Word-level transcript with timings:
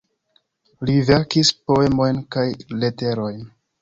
Li 0.89 0.95
verkis 1.11 1.53
poemojn 1.69 2.23
kaj 2.37 2.47
leterojn. 2.85 3.45